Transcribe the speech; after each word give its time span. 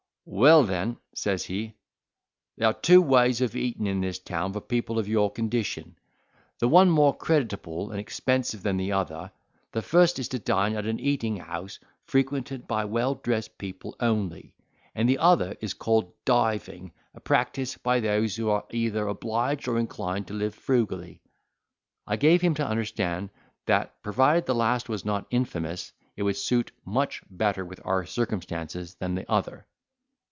"Well, 0.23 0.63
then," 0.63 0.97
says 1.15 1.45
he, 1.45 1.73
"there 2.55 2.67
are 2.69 2.73
two 2.73 3.01
ways 3.01 3.41
of 3.41 3.55
eating 3.55 3.87
in 3.87 4.01
this 4.01 4.19
town 4.19 4.53
for 4.53 4.61
people 4.61 4.99
of 4.99 5.07
your 5.07 5.31
condition—the 5.31 6.67
one 6.67 6.91
more 6.91 7.17
creditable 7.17 7.89
and 7.89 7.99
expensive 7.99 8.61
than 8.61 8.77
the 8.77 8.91
other: 8.91 9.31
the 9.71 9.81
first 9.81 10.19
is 10.19 10.29
to 10.29 10.39
dine 10.39 10.75
at 10.75 10.85
an 10.85 10.99
eating 10.99 11.37
house 11.37 11.79
frequented 12.05 12.67
by 12.67 12.85
well 12.85 13.15
dressed 13.15 13.57
people 13.57 13.95
only; 13.99 14.53
and 14.93 15.09
the 15.09 15.17
other 15.17 15.57
is 15.59 15.73
called 15.73 16.13
diving, 16.23 16.91
practised 17.23 17.81
by 17.81 17.99
those 17.99 18.35
who 18.35 18.47
are 18.47 18.65
either 18.69 19.07
obliged 19.07 19.67
or 19.67 19.79
inclined 19.79 20.27
to 20.27 20.35
live 20.35 20.53
frugally." 20.53 21.19
I 22.05 22.15
gave 22.15 22.41
him 22.41 22.53
to 22.53 22.65
understand 22.65 23.31
that, 23.65 24.01
provided 24.03 24.45
the 24.45 24.55
last 24.55 24.87
was 24.87 25.03
not 25.03 25.25
infamous, 25.31 25.91
it 26.15 26.21
would 26.21 26.37
suit 26.37 26.71
much 26.85 27.23
better 27.29 27.65
with 27.65 27.81
our 27.83 28.05
circumstances 28.05 28.93
than 28.93 29.15
the 29.15 29.29
other. 29.29 29.65